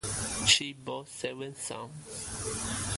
She 0.47 0.73
bore 0.73 1.05
seven 1.05 1.53
sons. 1.55 2.87